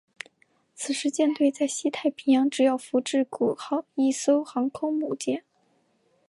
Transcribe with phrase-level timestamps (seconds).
[0.73, 5.43] 此时舰队在西太平洋只有福治谷号一艘航空母舰。